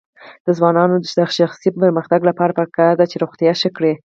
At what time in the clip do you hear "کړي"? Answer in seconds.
3.77-3.93